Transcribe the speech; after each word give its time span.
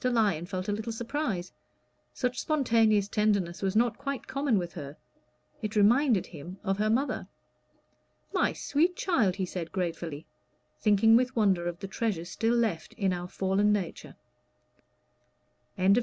Lyon 0.03 0.47
felt 0.47 0.67
a 0.67 0.71
little 0.71 0.91
surprise; 0.91 1.53
such 2.11 2.41
spontaneous 2.41 3.07
tenderness 3.07 3.61
was 3.61 3.75
not 3.75 3.99
quite 3.99 4.25
common 4.25 4.57
with 4.57 4.73
her; 4.73 4.97
it 5.61 5.75
reminded 5.75 6.25
him 6.25 6.57
of 6.63 6.79
her 6.79 6.89
mother. 6.89 7.27
"My 8.33 8.51
sweet 8.51 8.95
child," 8.95 9.35
he 9.35 9.45
said 9.45 9.71
gratefully, 9.71 10.25
thinking 10.79 11.15
with 11.15 11.35
wonder 11.35 11.67
of 11.67 11.77
the 11.81 11.87
treasures 11.87 12.29
still 12.31 12.55
left 12.55 12.93
in 12.93 13.13
our 13.13 13.27
fallen 13.27 13.71
nature. 13.71 14.15
CHAPTER 15.77 15.93
XI. 15.93 15.99